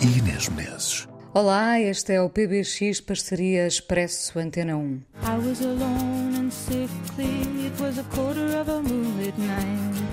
[0.00, 1.08] e Inês Menezes.
[1.32, 5.02] Olá, este é o PBX Parceria Expresso Antena 1.
[5.22, 10.04] I was alone and sickly, it was a quarter of a moonlit night.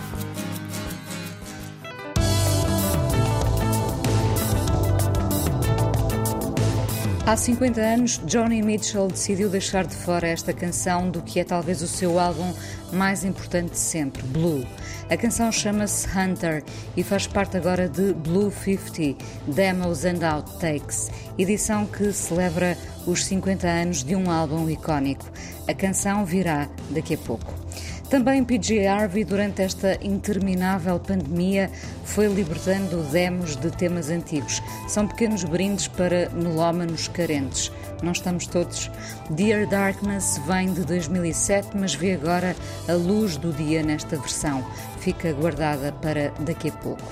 [7.25, 11.81] Há 50 anos, Johnny Mitchell decidiu deixar de fora esta canção do que é talvez
[11.81, 12.51] o seu álbum
[12.91, 14.65] mais importante de sempre, Blue.
[15.11, 16.63] A canção chama-se Hunter
[16.95, 23.67] e faz parte agora de Blue 50 Demos and Outtakes, edição que celebra os 50
[23.67, 25.29] anos de um álbum icónico.
[25.67, 27.53] A canção virá daqui a pouco.
[28.09, 31.71] Também PJ Harvey, durante esta interminável pandemia,
[32.03, 34.61] foi libertando demos de temas antigos.
[34.89, 37.71] São pequenos brindes para melómanos carentes.
[38.03, 38.91] Não estamos todos.
[39.29, 42.53] Dear Darkness vem de 2007, mas vê agora
[42.89, 44.61] a luz do dia nesta versão.
[45.01, 47.03] Fica guardada para daqui a pouco.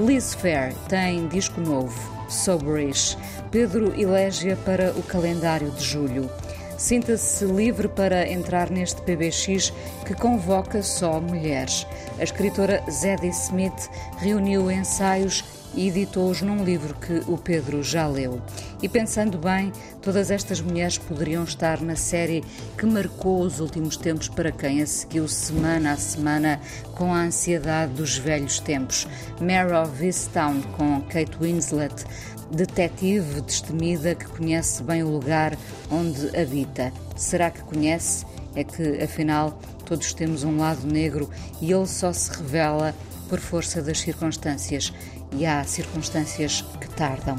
[0.00, 1.96] Liz Fair tem disco novo,
[2.28, 3.16] Soberish.
[3.52, 6.28] Pedro elégia para o calendário de julho.
[6.76, 9.72] Sinta-se livre para entrar neste PBX
[10.04, 11.86] que convoca só mulheres.
[12.18, 15.44] A escritora Zadie Smith reuniu ensaios
[15.76, 18.40] e editou-os num livro que o Pedro já leu.
[18.82, 22.42] E pensando bem, todas estas mulheres poderiam estar na série
[22.76, 26.60] que marcou os últimos tempos para quem a seguiu semana a semana
[26.94, 29.06] com a ansiedade dos velhos tempos.
[29.40, 32.04] Mare of Easttown com Kate Winslet,
[32.50, 35.56] detetive destemida que conhece bem o lugar
[35.90, 36.92] onde habita.
[37.14, 38.24] Será que conhece?
[38.54, 41.28] É que, afinal, todos temos um lado negro
[41.60, 42.94] e ele só se revela
[43.28, 44.92] por força das circunstâncias.
[45.32, 47.38] E há circunstâncias que tardam.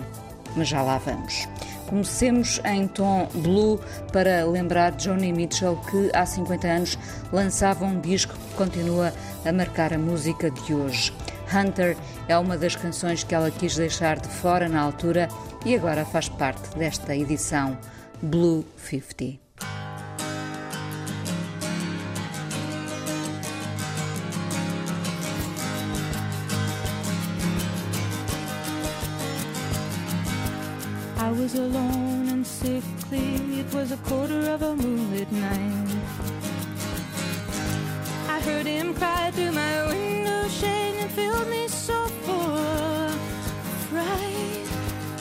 [0.55, 1.47] Mas já lá vamos.
[1.87, 3.79] Comecemos em tom blue
[4.11, 6.99] para lembrar Johnny Mitchell que há 50 anos
[7.31, 9.13] lançava um disco que continua
[9.45, 11.13] a marcar a música de hoje.
[11.53, 11.95] Hunter
[12.27, 15.29] é uma das canções que ela quis deixar de fora na altura
[15.65, 17.77] e agora faz parte desta edição
[18.21, 19.46] Blue 50.
[31.53, 35.95] Was alone and sickly, it was a quarter of a moonlit night.
[38.27, 43.15] I heard him cry through my window shade and filled me so full of
[43.89, 44.67] fright.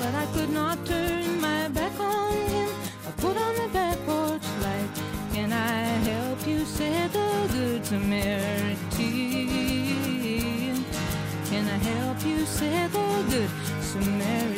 [0.01, 2.71] But I could not turn my back on him.
[3.07, 4.91] I put on the back porch light.
[5.33, 5.79] Can I
[6.11, 6.65] help you?
[6.65, 8.77] said the good Samaritan.
[11.51, 12.45] Can I help you?
[12.47, 13.51] said the good
[13.81, 14.56] Samaritan.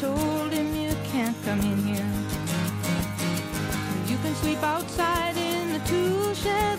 [0.00, 2.10] Told him you can't come in here.
[4.06, 6.69] You can sleep outside in the tool shed,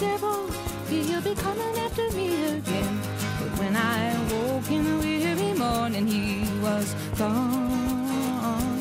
[0.00, 0.50] devil?
[0.88, 3.00] He'll be coming after me again.
[3.38, 8.78] But when I woke in the weary morning, he was gone.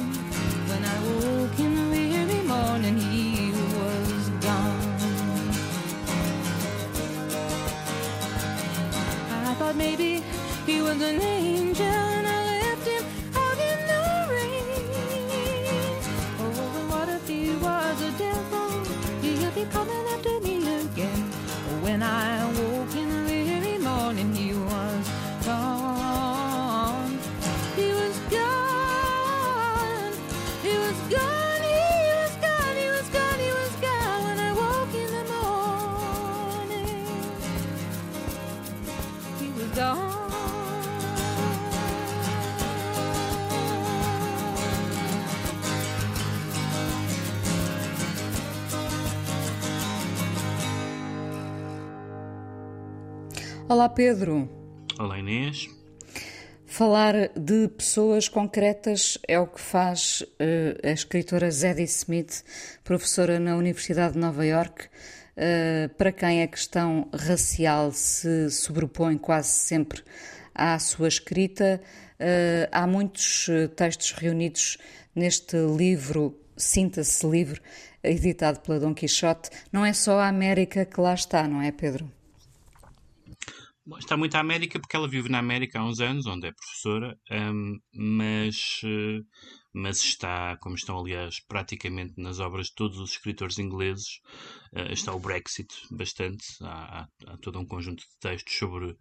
[0.70, 4.80] When I woke in the weary morning, he was gone.
[9.50, 10.24] I thought maybe
[10.66, 12.09] he was an angel
[53.70, 54.50] Olá, Pedro.
[54.98, 55.70] Olá, Inês.
[56.66, 62.44] Falar de pessoas concretas é o que faz uh, a escritora Zadie Smith,
[62.84, 69.50] professora na Universidade de Nova York, uh, para quem a questão racial se sobrepõe quase
[69.50, 70.02] sempre
[70.56, 71.80] à sua escrita.
[72.20, 74.80] Uh, há muitos textos reunidos
[75.14, 77.62] neste livro, Sinta-se Livre,
[78.04, 79.52] editado pela Dom Quixote.
[79.72, 82.12] Não é só a América que lá está, não é, Pedro?
[83.98, 87.18] Está muito a América porque ela vive na América há uns anos, onde é professora,
[87.32, 89.26] um, mas, uh,
[89.74, 94.22] mas está, como estão aliás praticamente nas obras de todos os escritores ingleses,
[94.74, 96.46] uh, está o Brexit bastante.
[96.62, 98.98] Há, há, há, todo um conjunto de textos sobre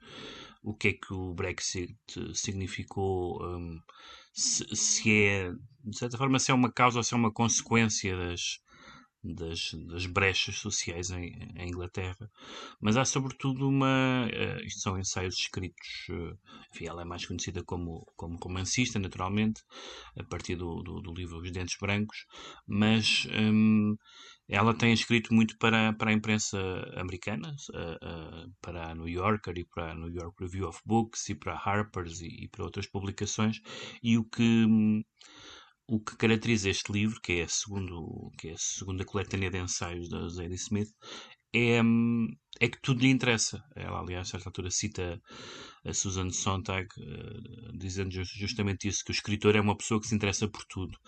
[0.63, 1.97] o que é que o Brexit
[2.35, 3.81] significou, um,
[4.33, 5.53] se, se é,
[5.85, 8.61] de certa forma, se é uma causa ou se é uma consequência das,
[9.35, 12.31] das, das brechas sociais em, em, Inglaterra,
[12.81, 14.27] mas há sobretudo uma.
[14.27, 16.09] Uh, isto são ensaios escritos.
[16.09, 16.39] Uh,
[16.73, 19.63] enfim, ela é mais conhecida como, como romancista, naturalmente,
[20.17, 22.27] a partir do, do, do livro Os Dentes Brancos,
[22.67, 23.97] mas um,
[24.49, 26.59] ela tem escrito muito para, para a imprensa
[26.97, 31.35] americana, uh, para a New Yorker e para a New York Review of Books e
[31.35, 33.61] para a Harper's e, e para outras publicações,
[34.03, 34.67] e o que.
[35.91, 39.59] O que caracteriza este livro, que é a, segundo, que é a segunda coletânea de
[39.59, 40.91] ensaios da Zadie Smith,
[41.55, 41.81] é,
[42.61, 43.63] é que tudo lhe interessa.
[43.75, 45.19] Ela, aliás, a certa altura cita
[45.87, 50.15] a Susan Sontag, uh, dizendo justamente isso, que o escritor é uma pessoa que se
[50.15, 50.99] interessa por tudo.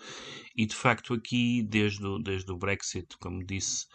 [0.55, 3.85] E, de facto, aqui, desde o, desde o Brexit, como disse,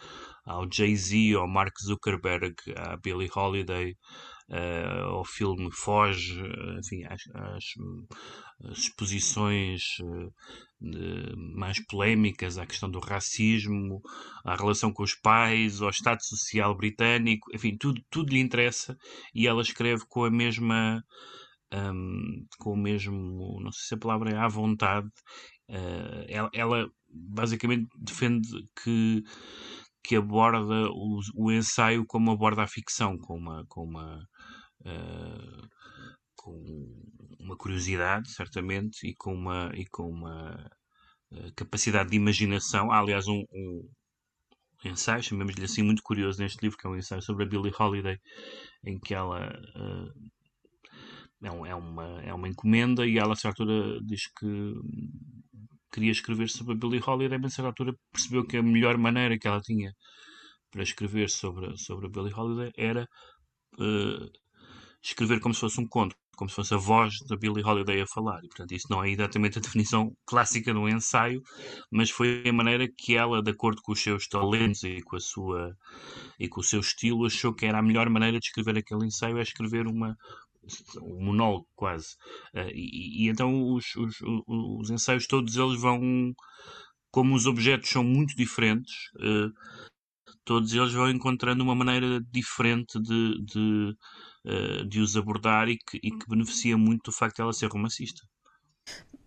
[0.45, 3.91] ao Jay-Z, ao Mark Zuckerberg, à Billie Holiday,
[4.49, 6.41] uh, ao filme Foge,
[6.79, 10.31] enfim, às, às exposições uh,
[11.55, 14.01] mais polémicas à questão do racismo,
[14.45, 18.97] à relação com os pais, ao Estado Social britânico, enfim, tudo, tudo lhe interessa
[19.33, 21.03] e ela escreve com a mesma.
[21.73, 25.07] Um, com o mesmo, não sei se a palavra é à vontade,
[25.69, 28.47] uh, ela, ela basicamente defende
[28.81, 29.21] que
[30.07, 34.25] que aborda o, o, ensaio como aborda a ficção, com uma, com uma,
[34.85, 35.67] uh,
[36.47, 36.87] com
[37.39, 40.71] uma curiosidade, certamente, e com uma, e com uma
[41.31, 42.89] uh, capacidade de imaginação.
[42.89, 43.89] Há, aliás, um, um
[44.85, 48.17] ensaio, chamemos-lhe assim, muito curioso neste livro, que é um ensaio sobre a Billie Holiday,
[48.85, 50.13] em que ela uh,
[51.43, 54.73] é, é, uma, é uma encomenda e ela, a certa altura, diz que
[55.91, 59.37] queria escrever sobre a Billie Holiday, mas a certa altura percebeu que a melhor maneira
[59.37, 59.93] que ela tinha
[60.71, 63.07] para escrever sobre, sobre a Billie Holiday era
[63.79, 64.31] uh,
[65.01, 68.07] escrever como se fosse um conto, como se fosse a voz da Billie Holiday a
[68.07, 68.39] falar.
[68.43, 71.41] E, portanto, isso não é exatamente a definição clássica de um ensaio,
[71.91, 75.19] mas foi a maneira que ela, de acordo com os seus talentos e com, a
[75.19, 75.75] sua,
[76.39, 79.39] e com o seu estilo, achou que era a melhor maneira de escrever aquele ensaio,
[79.39, 80.15] é escrever uma,
[81.01, 82.15] um monólogo quase.
[82.53, 84.15] Uh, e, e, então os, os,
[84.47, 86.33] os, ensaios todos eles vão,
[87.11, 89.51] como os objetos são muito diferentes, uh,
[90.45, 93.95] todos eles vão encontrando uma maneira diferente de, de,
[94.47, 97.67] uh, de os abordar e que, e que beneficia muito do facto de ela ser
[97.67, 98.21] romancista.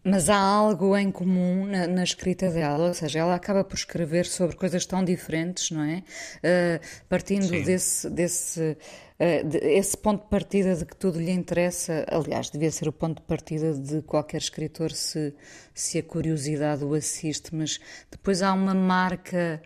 [0.03, 4.25] Mas há algo em comum na, na, escrita dela, ou seja, ela acaba por escrever
[4.25, 5.99] sobre coisas tão diferentes, não é?
[6.39, 7.62] Uh, partindo Sim.
[7.62, 8.79] desse, desse
[9.21, 12.93] uh, de, esse ponto de partida de que tudo lhe interessa, aliás, devia ser o
[12.93, 15.35] ponto de partida de qualquer escritor se,
[15.75, 17.79] se a curiosidade o assiste, mas
[18.11, 19.61] depois há uma marca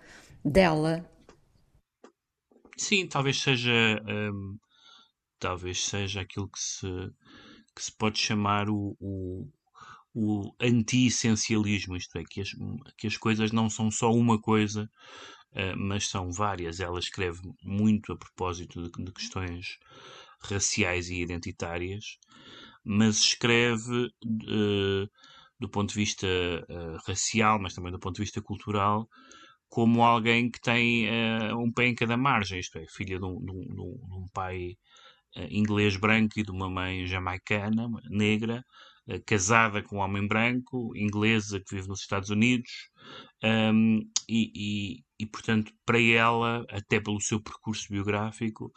[0.45, 1.09] dela.
[2.77, 3.73] Sim, talvez seja,
[4.05, 4.57] um,
[5.45, 6.87] talvez seja aquilo que se,
[7.77, 9.47] que se pode chamar o, o
[10.17, 12.51] o anti-essencialismo, isto é, que as,
[12.97, 14.89] que as coisas não são só uma coisa,
[15.51, 16.79] uh, mas são várias.
[16.79, 19.77] Ela escreve muito a propósito de, de questões
[20.41, 22.17] raciais e identitárias,
[22.85, 25.11] mas escreve uh,
[25.59, 29.09] do ponto de vista uh, racial, mas também do ponto de vista cultural,
[29.69, 31.09] como alguém que tem
[31.57, 34.77] um pé em cada margem, isto é, filha de um, de um, de um pai
[35.51, 38.65] inglês branco e de uma mãe jamaicana, negra,
[39.07, 42.89] eh, casada com um homem branco, inglesa, que vive nos Estados Unidos,
[43.43, 43.99] um,
[44.29, 48.73] e, e, e, portanto, para ela, até pelo seu percurso biográfico,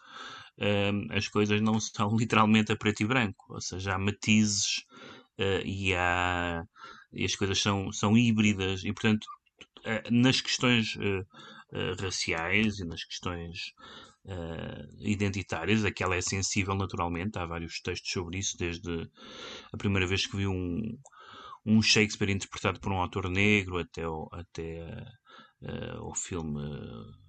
[0.60, 4.84] um, as coisas não estão literalmente a preto e branco, ou seja, há matizes
[5.40, 6.64] uh, e, há,
[7.14, 9.26] e as coisas são, são híbridas, e portanto,
[9.86, 11.26] uh, nas questões uh,
[12.02, 13.74] raciais e nas questões
[14.28, 17.38] uh, identitárias, a que ela é sensível naturalmente.
[17.38, 19.10] Há vários textos sobre isso, desde
[19.72, 20.98] a primeira vez que vi um,
[21.66, 24.84] um Shakespeare interpretado por um autor negro até, o, até
[25.62, 26.60] uh, o filme.
[26.60, 27.28] Uh,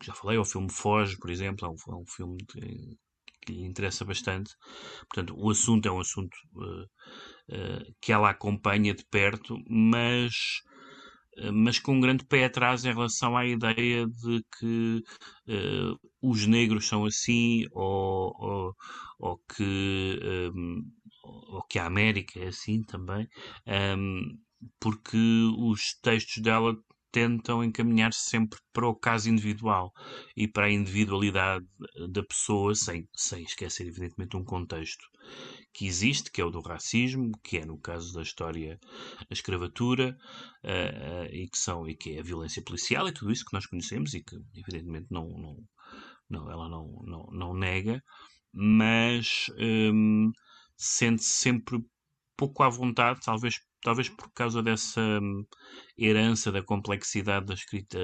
[0.00, 2.96] que já falei, o filme Foge, por exemplo, é um, é um filme de,
[3.44, 4.54] que lhe interessa bastante.
[5.08, 10.32] Portanto, o assunto é um assunto uh, uh, que ela acompanha de perto, mas
[11.52, 15.02] mas com um grande pé atrás em relação à ideia de que
[15.48, 18.76] uh, os negros são assim ou, ou,
[19.18, 20.20] ou que,
[20.54, 20.82] um,
[21.22, 23.28] ou que a América é assim também,
[23.96, 24.38] um,
[24.80, 25.16] porque
[25.58, 26.76] os textos dela
[27.10, 29.92] tentam encaminhar-se sempre para o caso individual
[30.36, 31.64] e para a individualidade
[32.10, 35.06] da pessoa, sem, sem esquecer, evidentemente, um contexto
[35.72, 38.80] que existe, que é o do racismo, que é, no caso da história,
[39.30, 40.16] a escravatura,
[40.64, 43.52] uh, uh, e, que são, e que é a violência policial e tudo isso que
[43.52, 45.56] nós conhecemos e que, evidentemente, não, não,
[46.28, 48.02] não ela não, não, não nega,
[48.52, 50.32] mas um,
[50.76, 51.78] sente-se sempre
[52.36, 55.44] pouco à vontade, talvez talvez por causa dessa hum,
[55.96, 57.98] herança da complexidade da escrita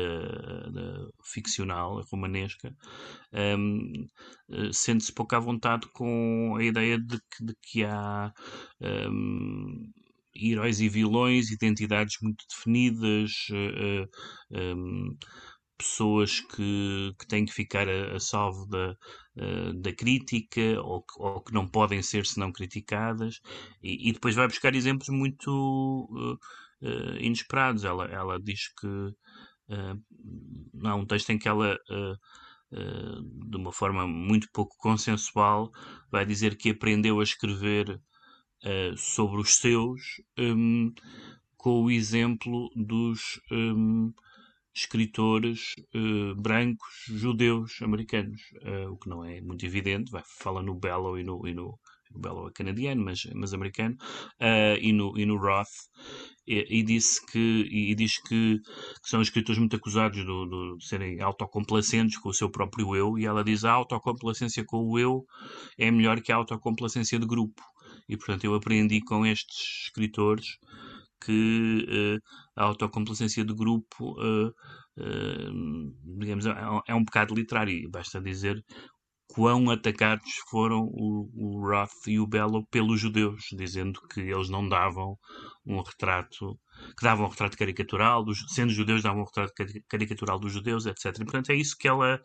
[0.73, 2.75] da ficcional, romanesca,
[3.33, 4.09] um,
[4.51, 8.33] eh, sente-se pouco à vontade com a ideia de que, de que há
[8.81, 9.93] um,
[10.35, 15.17] heróis e vilões, identidades muito definidas, uh, uh, um,
[15.77, 18.97] pessoas que, que têm que ficar a, a salvo da,
[19.37, 23.41] uh, da crítica ou que, ou que, não podem ser senão criticadas
[23.83, 26.35] e, e depois vai buscar exemplos muito uh,
[26.87, 27.85] uh, inesperados.
[27.85, 29.15] Ela, ela diz que
[30.85, 31.79] há um texto em que ela
[32.71, 35.71] de uma forma muito pouco consensual
[36.11, 37.99] vai dizer que aprendeu a escrever
[38.97, 40.93] sobre os seus um,
[41.57, 44.13] com o exemplo dos um,
[44.75, 50.75] escritores uh, brancos judeus americanos, uh, o que não é muito evidente, vai, fala no
[50.75, 51.79] Bellow e no, e no
[52.15, 53.97] o Bellow é canadiano, mas, mas americano,
[54.41, 55.69] uh, e, no, e no Roth,
[56.47, 58.61] e, e disse que, e, diz que,
[59.03, 63.19] que, são escritores muito acusados do, do, de serem autocomplacentes com o seu próprio eu,
[63.19, 65.25] e ela diz a autocomplacência com o eu
[65.77, 67.63] é melhor que a autocomplacência de grupo.
[68.09, 70.59] E portanto eu aprendi com estes escritores
[71.25, 72.21] que uh,
[72.57, 76.55] a autocomplacência de grupo, uh, uh, digamos, é,
[76.89, 77.91] é, um pecado literário.
[77.91, 78.63] Basta dizer
[79.29, 84.69] quão atacados foram o, o Roth e o Bellow pelos judeus, dizendo que eles não
[84.69, 85.17] davam
[85.67, 86.59] um retrato,
[86.99, 89.53] que davam um retrato caricatural, dos, sendo judeus, davam um retrato
[89.89, 91.07] caricatural dos judeus, etc.
[91.07, 92.21] E, portanto, é isso que ela.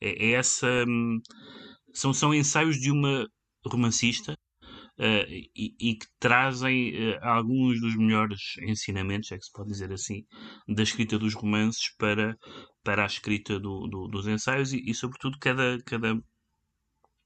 [0.00, 0.66] É, é essa.
[0.88, 1.20] Hum,
[1.92, 3.26] são, são ensaios de uma
[3.66, 4.36] romancista
[5.54, 10.24] e, e, que trazem uh, alguns dos melhores ensinamentos, é que se pode dizer assim,
[10.66, 12.36] da escrita dos romances para,
[12.82, 16.20] para a escrita do, do, dos ensaios e, e, sobretudo, cada, cada,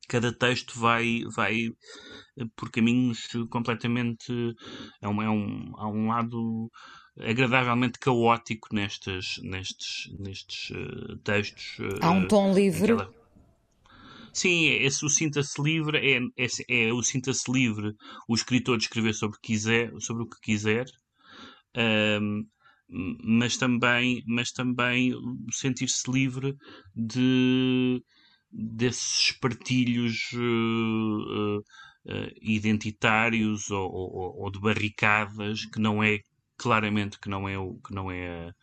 [0.06, 1.68] cada texto vai, vai
[2.38, 4.54] eh, por caminhos completamente.
[5.00, 6.70] É um, é um, há um lado
[7.20, 11.78] agradavelmente caótico nestes, nestes, nestes uh, textos.
[12.02, 12.96] Há um tom livre.
[14.32, 16.46] Sim, esse, o sinta-se livre é, é,
[16.86, 17.92] é, o sinta-se livre
[18.28, 20.86] o escritor de escrever sobre, quiser, sobre o que quiser,
[21.76, 22.44] um,
[22.88, 25.12] mas também, mas também
[25.50, 26.56] sentir-se livre
[26.94, 28.02] de
[28.50, 36.20] desses partilhos uh, uh, identitários ou, ou, ou, de barricadas que não é
[36.58, 38.54] claramente que não é o que não é uh,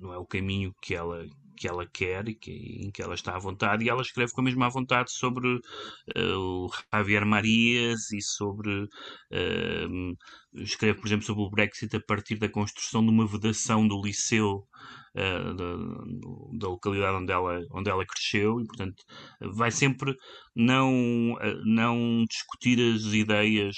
[0.00, 1.26] não é o caminho que ela
[1.62, 4.40] que ela quer e que, em que ela está à vontade, e ela escreve com
[4.40, 8.82] a mesma vontade sobre uh, o Javier Marias e sobre.
[9.30, 10.16] Uh,
[10.54, 14.66] escreve, por exemplo, sobre o Brexit a partir da construção de uma vedação do liceu.
[15.14, 19.04] Uh, da, da, localidade onde ela, onde ela cresceu e portanto
[19.42, 20.16] vai sempre
[20.56, 21.36] não,
[21.66, 23.76] não discutir as ideias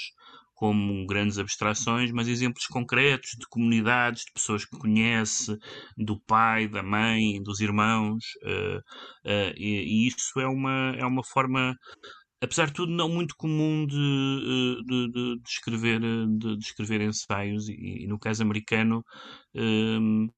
[0.55, 5.57] como grandes abstrações, mas exemplos concretos de comunidades, de pessoas que conhece,
[5.97, 11.23] do pai, da mãe, dos irmãos, uh, uh, e, e, isso é uma, é uma
[11.23, 11.75] forma,
[12.41, 17.67] apesar de tudo, não muito comum de, eh, de, de, de escrever, de, escrever ensaios,
[17.69, 19.03] e, e, no caso americano.
[19.55, 20.33] Uh,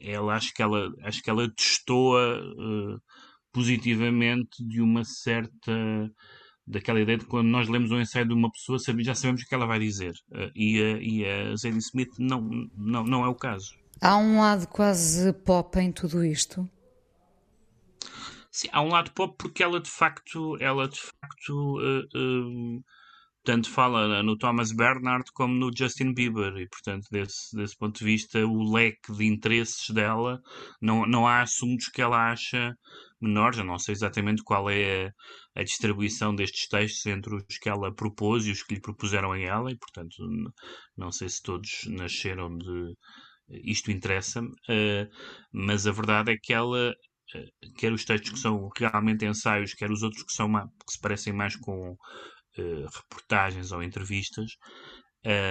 [0.00, 2.40] ela acho que ela acho que ela destoa
[3.52, 6.08] positivamente de uma certa
[6.68, 9.54] daquela ideia de quando nós lemos um ensaio de uma pessoa já sabemos o que
[9.54, 10.14] ela vai dizer.
[10.30, 12.40] Uh, e, a, e a Zadie Smith não,
[12.76, 13.74] não, não é o caso.
[14.00, 16.68] Há um lado quase pop em tudo isto?
[18.50, 22.84] Sim, há um lado pop porque ela de facto, ela de facto uh, uh,
[23.44, 28.04] tanto fala no Thomas Bernard como no Justin Bieber e portanto desse, desse ponto de
[28.04, 30.40] vista o leque de interesses dela
[30.80, 32.74] não, não há assuntos que ela acha
[33.20, 37.68] menores, eu não sei exatamente qual é a, a, distribuição destes textos entre os que
[37.68, 40.16] ela propôs e os que lhe propuseram a ela, e portanto
[40.96, 42.94] não sei se todos nasceram de
[43.64, 45.08] isto interessa-me, uh,
[45.52, 46.94] mas a verdade é que ela
[47.76, 51.32] quer os textos que são realmente ensaios, quer os outros que, são, que se parecem
[51.32, 51.96] mais com
[52.62, 54.56] reportagens ou entrevistas,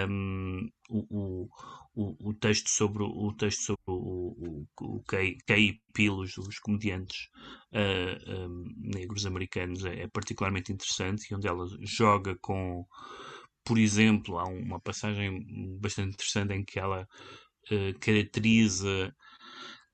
[0.10, 1.50] um, o,
[1.94, 7.28] o, o, texto sobre o texto sobre o, o, Kay Pilos, os comediantes
[7.74, 12.86] uh, um, negros americanos, é, é, particularmente interessante e onde ela joga com,
[13.66, 15.46] por exemplo, há uma passagem
[15.80, 17.08] bastante interessante em que ela
[17.72, 19.14] uh, caracteriza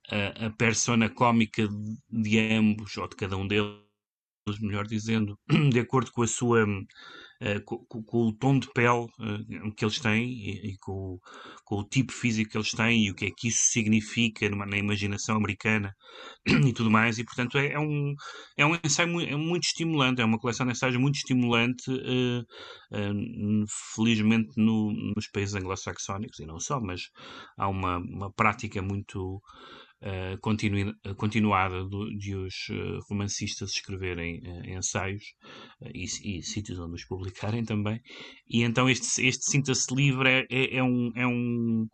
[0.10, 1.68] a, a persona cómica
[2.10, 3.83] de ambos, ou de cada um deles,
[4.62, 5.38] melhor dizendo,
[5.72, 6.66] de acordo com a sua
[7.46, 11.20] eh, com, com, o tom de pele uh, que eles têm e, com,
[11.66, 14.66] com, o tipo físico que eles têm e o que é que isso significa numa,
[14.66, 15.94] na imaginação americana
[16.48, 17.18] e tudo mais.
[17.18, 18.14] E, portanto, é, é um,
[18.58, 22.46] é um ensaio muito, é muito estimulante, é uma coleção de ensaios muito estimulante, uh,
[23.94, 27.10] felizmente no, nos países anglo-saxónicos e não só, mas
[27.58, 29.42] há uma, uma prática muito
[30.04, 35.24] uh, continu continuada do, de os uh, romancistas escreverem ensaios
[35.94, 38.02] e, e, sítios onde os publicarem também.
[38.48, 41.12] E então este, este sinta-se livre é, é, é, um.
[41.16, 41.88] É um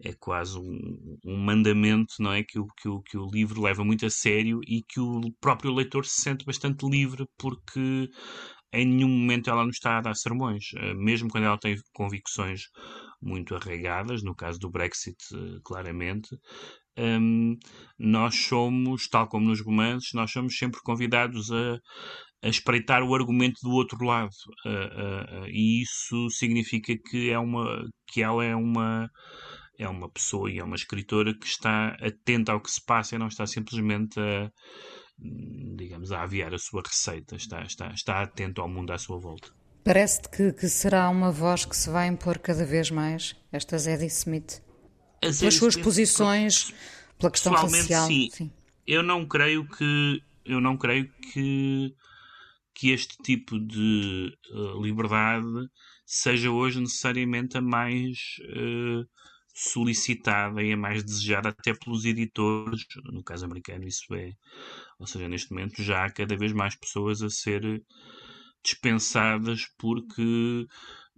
[0.00, 3.84] é quase um, um, mandamento não é que o, que, o, que o livro leva
[3.84, 8.08] muito a sério e que o próprio leitor se sente bastante livre porque
[8.72, 12.68] em nenhum momento ela não está a dar sermões, mesmo quando ela tem convicções
[13.20, 15.18] muito arraigadas, no caso do Brexit,
[15.64, 16.28] claramente,
[16.98, 17.56] um,
[17.98, 21.78] nós somos, tal como nos romances, nós somos sempre convidados a,
[22.42, 24.30] a espreitar o argumento do outro lado.
[24.64, 29.10] Uh, uh, uh, e isso significa que, é uma, que ela é uma,
[29.78, 33.18] é uma pessoa e é uma escritora que está atenta ao que se passa e
[33.18, 34.50] não está simplesmente a,
[35.76, 39.48] digamos, a aviar a sua receita, está, está, está atento ao mundo à sua volta.
[39.84, 44.06] Parece-te que, que será uma voz que se vai impor cada vez mais, esta Zadie
[44.06, 44.60] Smith?
[45.20, 46.72] Pelas suas posições,
[47.18, 48.06] pela questão racial.
[48.06, 48.28] Sim.
[48.32, 48.50] sim.
[48.86, 51.94] Eu não creio que eu não creio que
[52.74, 55.68] que este tipo de uh, liberdade
[56.06, 59.04] seja hoje necessariamente a mais uh,
[59.52, 64.32] solicitada e a mais desejada até pelos editores, no caso americano isso é,
[64.96, 67.82] ou seja, neste momento já há cada vez mais pessoas a ser
[68.62, 70.66] dispensadas porque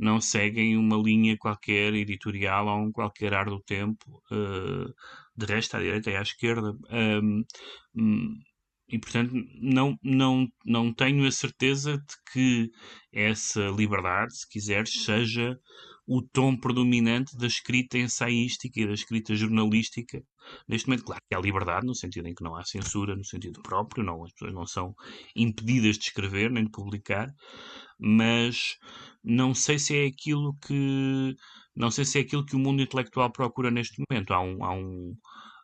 [0.00, 4.92] não seguem uma linha qualquer editorial ou um qualquer ar do tempo, uh,
[5.36, 6.74] de resto à direita e à esquerda.
[6.90, 7.44] Um,
[8.88, 12.70] e portanto não, não, não tenho a certeza de que
[13.12, 15.58] essa liberdade, se quiseres, seja
[16.06, 20.22] o tom predominante da escrita ensaística e da escrita jornalística.
[20.68, 23.60] Neste momento, claro que há liberdade, no sentido em que não há censura, no sentido
[23.62, 24.94] próprio, não, as pessoas não são
[25.34, 27.28] impedidas de escrever nem de publicar,
[27.98, 28.76] mas
[29.22, 31.36] não sei se é aquilo que
[31.74, 34.32] não sei se é aquilo que o mundo intelectual procura neste momento.
[34.32, 35.16] Há um, há um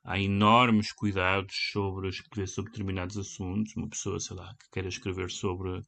[0.05, 3.75] há enormes cuidados sobre escrever sobre determinados assuntos.
[3.77, 5.83] Uma pessoa, sei lá, que queira escrever sobre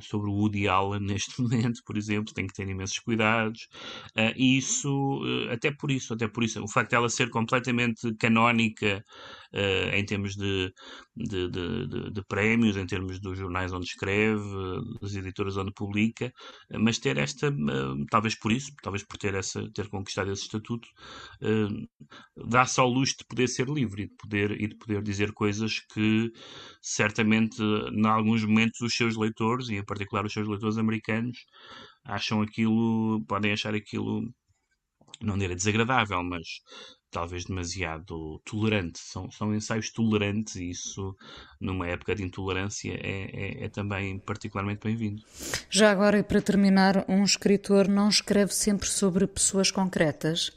[0.00, 3.68] sobre o Woody Allen neste momento, por exemplo, tem que ter imensos cuidados.
[4.16, 7.30] Uh, e isso, uh, até por isso, até por isso, o facto de ela ser
[7.30, 9.04] completamente canónica
[9.92, 10.72] em termos de,
[11.14, 14.42] de, de, de, prémios, em termos dos jornais onde escreve,
[15.00, 16.32] das editoras onde publica,
[16.80, 17.54] mas ter esta,
[18.10, 20.88] talvez por isso, talvez por ter, essa, ter conquistado esse estatuto,
[22.36, 25.80] dá-se ao luxo de poder ser livre e de poder, e de poder dizer coisas
[25.92, 26.32] que
[26.80, 31.38] certamente, em alguns momentos, os seus leitores, e em particular os seus leitores americanos,
[32.04, 34.32] acham aquilo, podem achar aquilo
[35.20, 36.60] não direi desagradável, mas
[37.12, 38.98] talvez demasiado tolerante.
[38.98, 41.14] São, são ensaios tolerantes e isso,
[41.60, 45.22] numa época de intolerância, é, é, é também particularmente bem-vindo.
[45.70, 50.50] Já agora, e para terminar, um escritor não escreve sempre sobre pessoas concretas?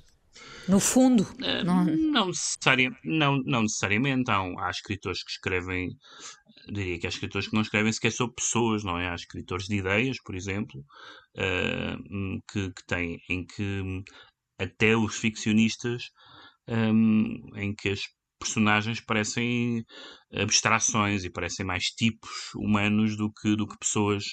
[0.68, 1.86] No fundo, uh, não...
[1.86, 4.32] Não, necessari não, não necessariamente.
[4.32, 5.89] Há, há escritores que escrevem,
[6.72, 9.10] diria que há escritores que não escrevem sequer sobre pessoas, não é?
[9.10, 10.80] Há escritores de ideias, por exemplo,
[11.38, 14.04] uh, que, que têm, em que
[14.58, 16.12] até os ficcionistas
[16.67, 18.01] um, em que as
[18.39, 19.84] personagens parecem
[20.32, 24.23] abstrações e parecem mais tipos humanos do que, do que pessoas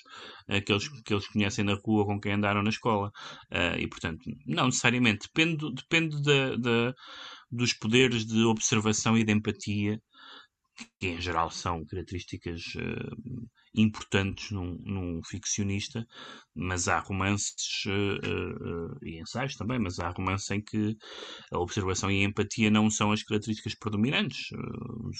[0.48, 3.10] uh, que, eles, que eles conhecem na rua com quem andaram na escola.
[3.50, 5.28] Uh, e, portanto, não necessariamente.
[5.32, 6.94] Depende, depende da, da,
[7.50, 10.00] dos poderes de observação e de empatia,
[10.98, 16.06] que em geral são características uh, importantes num, num ficcionista,
[16.54, 20.96] mas há romances uh, uh, e ensaios também, mas há romances em que
[21.50, 24.50] a observação e a empatia não são as características predominantes.
[24.52, 25.18] Uh, os,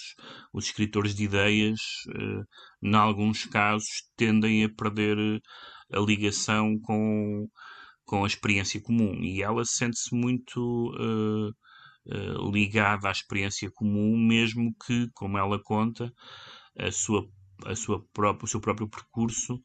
[0.53, 1.81] os, escritores de ideias,
[2.83, 5.17] em alguns casos, tendem a perder
[5.93, 7.49] a ligação com,
[8.05, 11.55] com a experiência comum e ela sente-se muito
[12.53, 16.13] ligada à experiência comum, mesmo que, como ela conta,
[16.79, 17.27] a sua,
[17.67, 19.63] a sua própria, o seu próprio percurso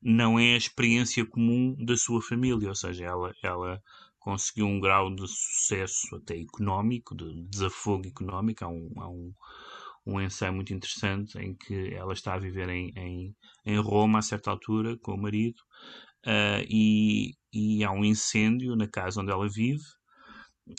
[0.00, 3.82] não é a experiência comum da sua família, ou seja, ela, ela
[4.18, 8.64] conseguiu um grau de sucesso até económico, de desafogo económico.
[8.64, 9.34] Há um, há um,
[10.06, 14.22] um ensaio muito interessante em que ela está a viver em, em, em Roma a
[14.22, 15.58] certa altura com o marido
[16.26, 19.97] uh, e, e há um incêndio na casa onde ela vive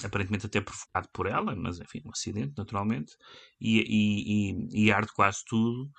[0.04, 3.14] aparentemente até provocado por ela, mas enfim, um acidente, naturalmente,
[3.60, 5.90] e, e, e, e arde quase tudo.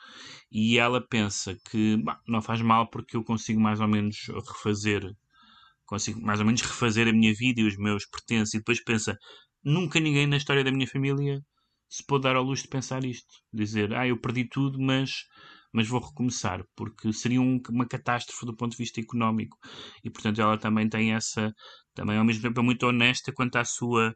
[0.50, 5.04] E ela pensa que não faz mal porque eu consigo mais ou menos refazer,
[5.84, 8.54] consigo mais ou menos refazer a minha vida e os meus pertences.
[8.54, 9.16] E depois pensa,
[9.64, 11.40] nunca ninguém na história da minha família
[11.88, 15.10] se pôde dar ao luxo de pensar isto, dizer, ah, eu perdi tudo, mas
[15.72, 19.58] mas vou recomeçar, porque seria um, uma catástrofe do ponto de vista económico.
[20.04, 21.54] E, portanto, ela também tem essa,
[21.94, 24.14] também ao mesmo tempo é muito honesta quanto à sua,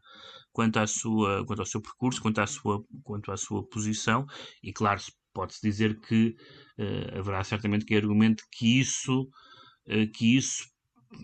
[0.53, 4.27] quanto à sua, quanto ao seu percurso, quanto à sua, quanto à sua posição.
[4.63, 5.01] E, claro,
[5.33, 6.37] pode-se dizer que
[6.79, 10.65] uh, haverá certamente que argumente que isso, uh, que isso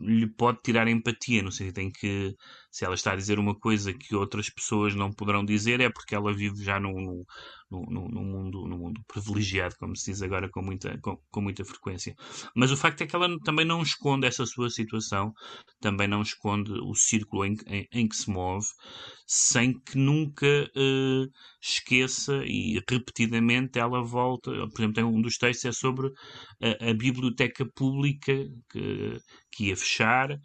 [0.00, 2.36] lhe pode tirar empatia, no sentido em que
[2.70, 6.14] se ela está a dizer uma coisa que outras pessoas não poderão dizer, é porque
[6.14, 7.24] ela vive já num,
[7.68, 11.64] num, num, mundo, num mundo privilegiado, como se diz agora com muita, com, com, muita
[11.64, 12.14] frequência.
[12.54, 15.32] Mas o facto é que ela também não esconde essa sua situação,
[15.80, 18.66] também não esconde o círculo em, em, em que se move,
[19.26, 21.30] sem que nunca uh,
[21.60, 24.50] esqueça e repetidamente ela volta.
[24.50, 26.08] Por exemplo, tem um dos textos é sobre
[26.62, 28.32] a, a biblioteca pública
[28.70, 29.20] que,
[29.52, 30.38] que ia fechar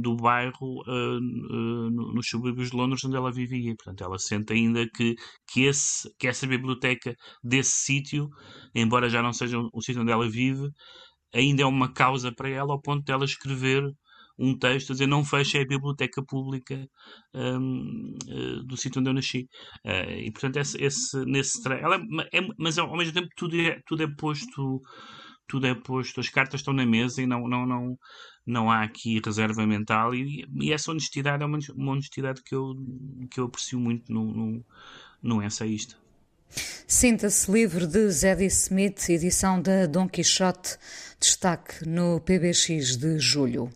[0.00, 3.74] do bairro uh, uh, nos subúrbios de Londres onde ela vivia.
[3.76, 5.14] Portanto, ela sente ainda que,
[5.48, 8.28] que, esse, que essa biblioteca desse sítio,
[8.74, 10.68] embora já não seja o, sítio onde ela vive,
[11.34, 13.82] ainda é uma causa para ela ao ponto de ela escrever
[14.38, 16.86] um texto a dizer não feche a biblioteca pública
[17.34, 18.14] um,
[18.66, 19.48] do sítio onde eu nasci.
[19.84, 23.80] Uh, e portanto, esse, esse, nesse ela é, é, mas ao mesmo tempo tudo é,
[23.86, 24.82] tudo é posto
[25.46, 27.98] tudo é posto, as cartas estão na mesa e não, não, não,
[28.44, 32.74] não há aqui reserva mental e, e essa honestidade é uma, uma, honestidade que eu,
[33.30, 34.64] que eu aprecio muito no, no,
[35.22, 35.96] no ensaísta.
[36.86, 40.78] Sinta-se livre de Zadie Smith, edição da Don Quixote,
[41.20, 43.70] destaque no PBX de julho.